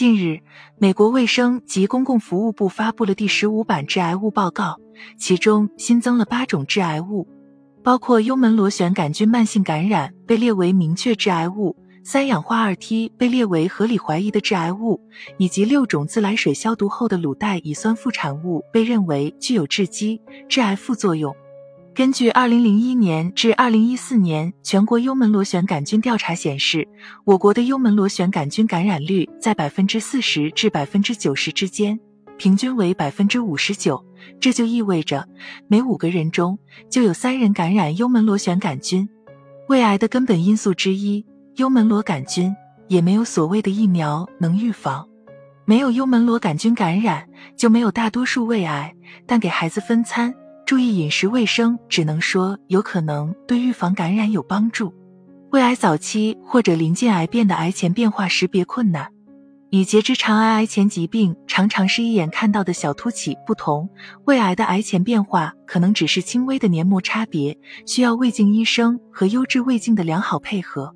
[0.00, 0.40] 近日，
[0.78, 4.78] 美国卫生及公共服务部发布了第十五版致癌物报告，
[5.18, 7.28] 其中新增了八种致癌物，
[7.84, 14.98] 包括幽门螺旋杆菌慢性感染被列为明确致癌物，三氧化二 T 被列为合理怀疑的致癌物，
[15.36, 21.36] 以及六种自来水消毒后的卤代乙酸副产物被认为具有致畸、致癌副作用。
[21.92, 26.86] 根据二零零一年至二零一四年全国幽门螺旋杆菌调查显示，
[27.24, 31.98] 我国的幽门螺旋杆菌感染率在百分之四十至百分之九十之间，
[32.38, 34.02] 平均为百分之五十九。
[34.38, 35.26] 这就意味着
[35.66, 39.08] 每五个人中就有三人感染幽门螺旋杆菌。
[39.68, 42.54] 胃癌的根本因素之一，幽门螺杆菌
[42.88, 45.06] 也没有所谓的疫苗能预防。
[45.64, 48.94] 没有幽门螺杆菌感染，就没有大多数胃癌。
[49.26, 50.32] 但给孩子分餐。
[50.70, 54.94] 注意饮食卫生，只能说有可能对预防感染有帮助。
[55.50, 59.08] 胃癌早期或者临近癌变的癌前变化识别困难，
[59.70, 63.90] 与结直肠癌癌前疾病常常是一眼看到的小凸起不同，
[64.26, 70.94] 胃癌的癌前变化可能只是轻微的黏膜差别，需要胃镜医生和优质胃镜的良好配合。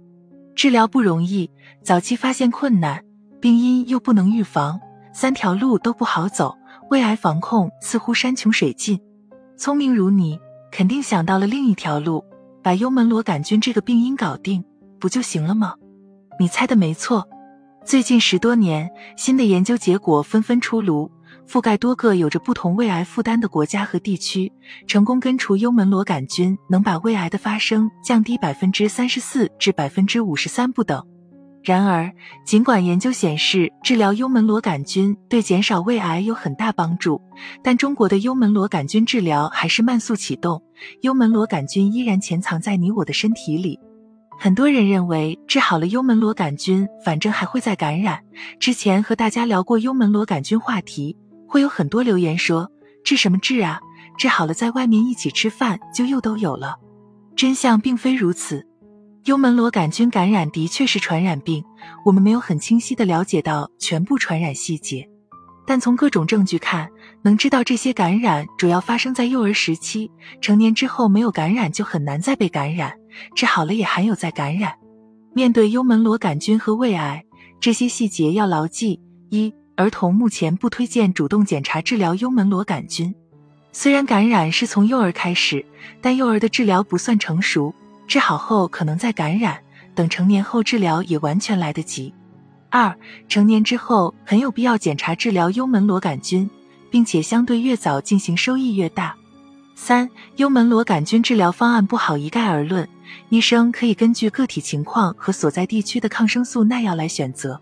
[0.55, 1.51] 治疗不容易，
[1.83, 3.03] 早期发现困难，
[3.41, 4.79] 病因又不能预防，
[5.13, 6.55] 三条路都不好走，
[6.91, 9.01] 胃癌防控似乎山穷水尽。
[9.57, 10.39] 聪明如你，
[10.73, 12.25] 肯定想到了另一条路，
[12.61, 14.65] 把幽门螺杆菌这个病因搞定，
[14.99, 15.75] 不就行了吗？
[16.41, 17.29] 你猜的没错。
[17.85, 21.09] 最近十多年，新的研究结果纷纷出炉，
[21.47, 24.53] 覆盖多个有着不同胃癌负担的国家和地区，
[24.89, 31.07] 成功根除幽门螺杆菌，能把胃癌的发生降低百分之三十四至百分之五十三不等。
[31.65, 32.13] 然而，
[32.45, 37.19] 尽管研究显示治疗幽门螺杆菌对减少胃癌有很大帮助，
[37.63, 40.63] 但中国的幽门螺杆菌治疗还是慢速启动，
[41.01, 43.81] 幽门螺杆菌依然潜藏在你我的身体里。
[44.39, 48.21] 很多人认为治好了幽门螺杆菌，反正还会再感染。
[48.61, 51.17] 之前和大家聊过幽门螺杆菌话题，
[51.49, 52.71] 会有很多留言说
[53.05, 53.81] 治什么治啊？
[54.19, 56.77] 治好了在外面一起吃饭就又都有了。
[57.35, 58.67] 真相并非如此。
[59.25, 61.65] 幽门螺杆菌感染的确是传染病，
[62.05, 65.09] 我们没有很清晰的了解到全部传染细节，
[65.67, 66.91] 但从各种证据看，
[67.23, 70.11] 能知道这些感染主要发生在幼儿时期，
[70.43, 72.93] 成年之后没有感染就很难再被感染，
[73.35, 74.75] 治好了也含有再感染。
[75.33, 77.25] 面对幽门螺杆菌和胃癌，
[77.61, 83.15] 这些细节要牢记：一、儿童目前不推荐主动检查治疗幽门螺杆菌，
[83.73, 85.65] 虽然感染是从幼儿开始，
[86.03, 87.75] 但幼儿的治疗不算成熟。
[88.07, 89.59] 治好后可能再感染，
[89.95, 92.13] 等成年后治疗也完全来得及。
[92.71, 92.95] 二，
[93.29, 96.49] 成年之后很有必要检查治疗幽门螺杆菌，
[96.91, 99.15] 并且相对越早进行收益越大。
[99.77, 102.89] 三，幽门螺杆菌治疗方案不好一概而论，
[103.29, 107.61] 医生可以根据个体情况和所在地区的抗生素耐药来选择。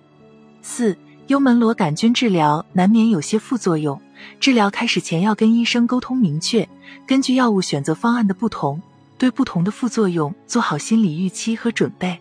[0.61, 0.97] 四，
[1.29, 4.01] 幽门螺杆菌治疗难免有些副作用，
[4.41, 6.69] 治疗开始前要跟医生沟通明确，
[7.07, 8.81] 根据药物选择方案的不同。
[9.23, 12.19] 对不同的副作用做好心理预期和准备。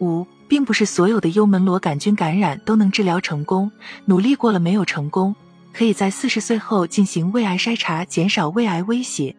[0.00, 3.70] 五，并不是所有的幽门螺杆菌感染都能治疗成功，
[4.06, 5.36] 努力过了没有成功，
[5.72, 9.36] 可以在四十岁后进行胃癌筛查，减少胃癌威胁。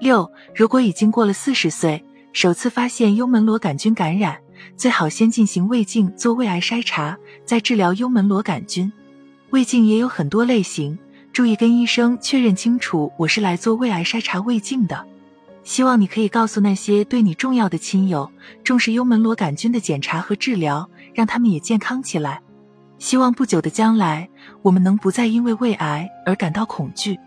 [0.00, 4.36] 六，如果已经过了四十岁，首次发现幽门螺杆菌感染，
[4.76, 8.92] 最好先进行胃镜做胃癌筛查，再治疗幽门螺杆菌。
[9.50, 10.98] 胃镜也有很多类型，
[11.32, 15.06] 注意跟医生确认清楚，我是来做胃癌筛查胃镜的。
[15.62, 18.30] 希望你可以告诉那些对你重要的亲友，
[18.64, 22.40] 重视幽门螺杆菌的检查和治疗，让他们也健康起来。
[22.98, 24.28] 希望不久的将来，
[24.62, 27.18] 我们能不再因为胃癌而感到恐惧。